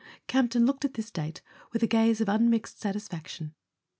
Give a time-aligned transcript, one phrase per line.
[0.25, 3.53] Campton looked at this date with a gaze of unmixed satisfaction.